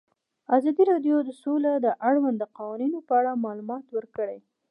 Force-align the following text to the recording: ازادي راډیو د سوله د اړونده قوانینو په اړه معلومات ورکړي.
ازادي 0.55 0.83
راډیو 0.91 1.17
د 1.23 1.29
سوله 1.41 1.71
د 1.85 1.87
اړونده 2.07 2.45
قوانینو 2.57 2.99
په 3.07 3.13
اړه 3.19 3.41
معلومات 3.45 3.85
ورکړي. 3.97 4.37